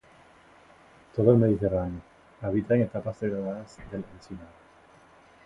Todo 1.15 1.31
el 1.33 1.37
Mediterráneo.Habita 1.37 2.73
en 2.73 2.81
etapas 2.81 3.19
degradadas 3.19 3.77
del 3.91 4.03
encinar. 4.15 4.47